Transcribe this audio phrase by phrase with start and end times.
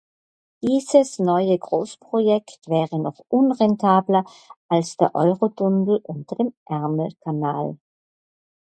[0.63, 4.25] Dieses neue Großprojekt wäre noch unrentabler
[4.67, 7.77] als der Eurotunnel unter dem Ärmelkanal.